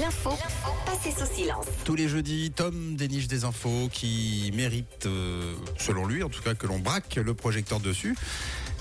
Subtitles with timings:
[0.00, 0.30] L'info
[0.86, 1.66] passée sous silence.
[1.84, 6.54] Tous les jeudis, Tom déniche des infos qui méritent, euh, selon lui en tout cas,
[6.54, 8.16] que l'on braque le projecteur dessus.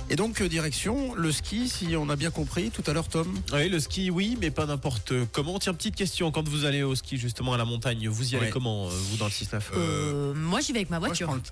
[0.10, 3.28] Et donc, euh, direction le ski, si on a bien compris tout à l'heure, Tom.
[3.54, 5.60] Oui, le ski, oui, mais pas n'importe comment.
[5.60, 8.46] Tiens, petite question, quand vous allez au ski justement à la montagne, vous y allez
[8.46, 8.52] Ouais.
[8.52, 11.28] comment, euh, vous dans le 6-9 Euh, moi, j'y vais avec ma Moi, je voiture.
[11.28, 11.50] prends le t-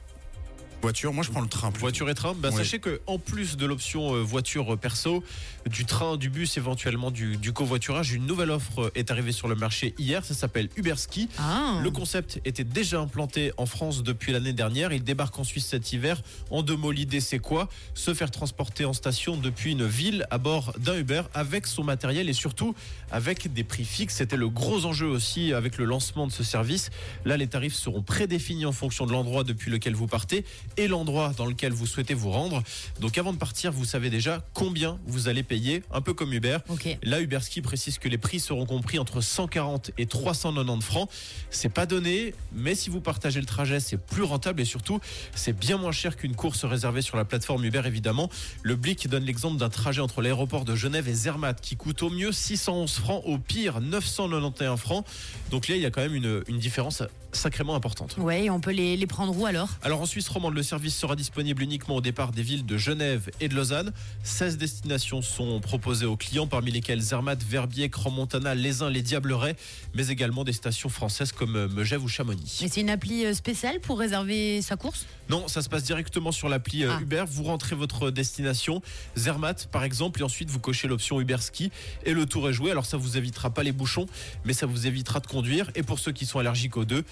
[0.86, 1.72] voiture, moi je prends le train.
[1.72, 1.80] plutôt.
[1.80, 5.24] Voiture et train, bah, sachez que en plus de l'option euh, voiture euh, perso,
[5.68, 9.48] du train, du bus, éventuellement du, du covoiturage, une nouvelle offre euh, est arrivée sur
[9.48, 10.24] le marché hier.
[10.24, 11.28] Ça s'appelle Uber Ski.
[11.40, 11.80] Ah.
[11.82, 14.94] Le concept était déjà implanté en France depuis l'année dernière.
[14.94, 16.22] Il débarque en Suisse cet hiver.
[16.52, 17.68] En deux mots, l'idée c'est quoi?
[17.96, 22.30] Se faire transporter en station depuis une ville à bord d'un Uber avec son matériel
[22.30, 22.76] et surtout
[23.12, 24.18] avec des prix fixes.
[24.18, 26.92] C'était le gros enjeu aussi avec le lancement de ce service.
[27.26, 30.46] Là, les tarifs seront prédéfinis en fonction de l'endroit depuis lequel vous partez
[30.78, 32.64] et l'endroit dans lequel vous souhaitez vous rendre.
[33.00, 36.58] Donc avant de partir, vous savez déjà combien vous allez payer, un peu comme Uber.
[36.70, 36.98] Ok.
[37.04, 41.10] Là, Uberski précise que les prix seront compris entre 140 et 390 francs.
[41.50, 45.00] C'est pas donné, mais si vous partagez le trajet, c'est plus rentable et surtout,
[45.36, 48.30] c'est bien moins cher qu'une course réservée sur la plateforme Uber, évidemment.
[48.64, 52.10] Le Blick donne l'exemple d'un trajet entre l'aéroport de Genève et Zermatt qui coûte au
[52.10, 55.06] mieux 611 francs, au pire 991 francs.
[55.52, 58.16] Donc là, il y a quand même une, une différence sacrément importante.
[58.32, 59.70] Et on peut les, les prendre où alors?
[59.84, 63.30] Alors en Suisse romande, le service sera disponible uniquement au départ des villes de Genève
[63.42, 63.92] et de Lausanne.
[64.24, 69.58] 16 destinations sont proposées aux clients, parmi lesquelles Zermatt, Verbier, Crans-Montana, Les Uns, Les Diablerets,
[69.94, 72.62] mais également des stations françaises comme euh, Megève ou Chamonix.
[72.64, 75.06] Et c'est une appli euh, spéciale pour réserver sa course?
[75.30, 77.02] Non, ça se passe directement sur l'appli euh, Ah.
[77.02, 77.26] Uber.
[77.28, 78.82] Vous rentrez votre destination,
[79.18, 81.70] Zermatt par exemple, et ensuite vous cochez l'option Uber Ski
[82.06, 82.72] et le tour est joué.
[82.72, 84.06] Alors ça vous évitera pas les bouchons,
[84.46, 85.70] mais ça vous évitera de conduire.
[85.76, 87.04] Et pour ceux qui sont allergiques aux deux,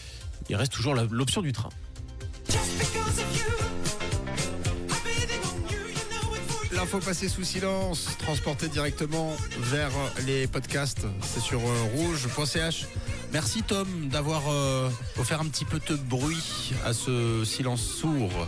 [0.50, 1.70] il reste toujours l'option du train.
[6.72, 9.92] L'info passée sous silence, transportée directement vers
[10.26, 11.06] les podcasts.
[11.22, 12.88] C'est sur euh, rouge.ch.
[13.32, 18.48] Merci Tom d'avoir euh, offert un petit peu de bruit à ce silence sourd.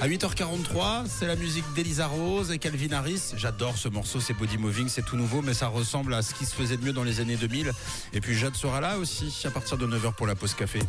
[0.00, 3.32] À 8h43, c'est la musique d'Elisa Rose et Calvin Harris.
[3.36, 6.46] J'adore ce morceau, c'est Body Moving, c'est tout nouveau, mais ça ressemble à ce qui
[6.46, 7.72] se faisait de mieux dans les années 2000.
[8.12, 10.80] Et puis Jade sera là aussi à partir de 9h pour la pause café.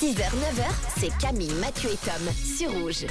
[0.00, 0.64] 6h, 9h,
[0.98, 3.04] c'est Camille, Mathieu et Tom sur Rouge.